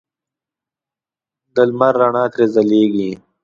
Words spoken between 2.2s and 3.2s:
ترې ځلېږي.